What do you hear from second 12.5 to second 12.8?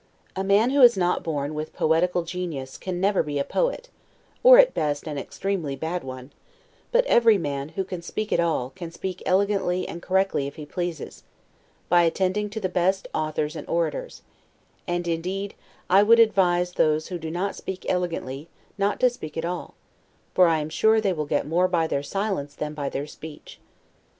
the